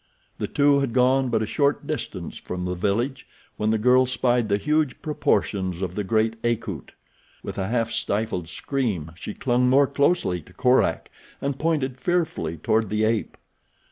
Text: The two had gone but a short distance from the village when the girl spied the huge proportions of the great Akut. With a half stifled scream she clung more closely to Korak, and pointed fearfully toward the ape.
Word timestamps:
The 0.39 0.47
two 0.47 0.79
had 0.79 0.93
gone 0.93 1.29
but 1.29 1.43
a 1.43 1.45
short 1.45 1.85
distance 1.85 2.37
from 2.37 2.65
the 2.65 2.73
village 2.73 3.27
when 3.57 3.69
the 3.69 3.77
girl 3.77 4.07
spied 4.07 4.49
the 4.49 4.57
huge 4.57 4.99
proportions 5.03 5.83
of 5.83 5.93
the 5.93 6.03
great 6.03 6.37
Akut. 6.43 6.93
With 7.43 7.59
a 7.59 7.67
half 7.67 7.91
stifled 7.91 8.49
scream 8.49 9.11
she 9.13 9.35
clung 9.35 9.69
more 9.69 9.85
closely 9.85 10.41
to 10.41 10.53
Korak, 10.53 11.11
and 11.39 11.59
pointed 11.59 11.99
fearfully 11.99 12.57
toward 12.57 12.89
the 12.89 13.03
ape. 13.03 13.37